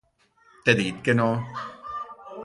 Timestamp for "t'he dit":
0.63-0.97